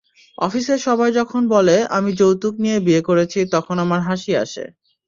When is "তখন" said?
3.53-3.75